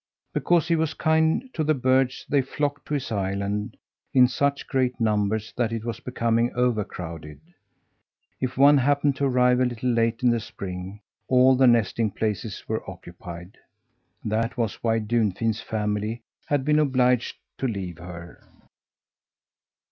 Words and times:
Because 0.33 0.67
he 0.67 0.75
was 0.75 0.95
kind 0.95 1.47
to 1.53 1.63
the 1.63 1.75
birds, 1.75 2.25
they 2.27 2.41
flocked 2.41 2.87
to 2.87 2.95
his 2.95 3.11
island 3.11 3.77
in 4.15 4.27
such 4.27 4.65
great 4.65 4.99
numbers 4.99 5.53
that 5.55 5.71
it 5.71 5.85
was 5.85 5.99
becoming 5.99 6.51
overcrowded. 6.55 7.39
If 8.39 8.57
one 8.57 8.79
happened 8.79 9.15
to 9.17 9.25
arrive 9.25 9.59
a 9.59 9.65
little 9.65 9.91
late 9.91 10.23
in 10.23 10.31
the 10.31 10.39
spring, 10.39 11.01
all 11.27 11.55
the 11.55 11.67
nesting 11.67 12.09
places 12.09 12.63
were 12.67 12.81
occupied. 12.89 13.59
That 14.25 14.57
was 14.57 14.83
why 14.83 14.97
Dunfin's 14.97 15.61
family 15.61 16.23
had 16.47 16.65
been 16.65 16.79
obliged 16.79 17.37
to 17.59 17.67
leave 17.67 17.99
her. 17.99 18.43